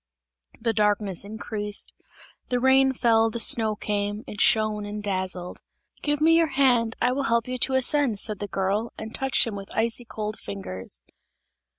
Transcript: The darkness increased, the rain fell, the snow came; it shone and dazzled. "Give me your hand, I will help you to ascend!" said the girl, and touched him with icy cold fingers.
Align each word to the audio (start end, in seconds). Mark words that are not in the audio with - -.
The 0.59 0.73
darkness 0.73 1.23
increased, 1.23 1.93
the 2.49 2.59
rain 2.59 2.91
fell, 2.91 3.29
the 3.29 3.39
snow 3.39 3.75
came; 3.75 4.23
it 4.25 4.41
shone 4.41 4.83
and 4.83 5.03
dazzled. 5.03 5.59
"Give 6.01 6.19
me 6.19 6.35
your 6.35 6.47
hand, 6.57 6.95
I 6.99 7.11
will 7.11 7.25
help 7.25 7.47
you 7.47 7.59
to 7.59 7.75
ascend!" 7.75 8.19
said 8.19 8.39
the 8.39 8.47
girl, 8.47 8.91
and 8.97 9.13
touched 9.13 9.45
him 9.45 9.55
with 9.55 9.69
icy 9.77 10.05
cold 10.05 10.39
fingers. 10.39 11.01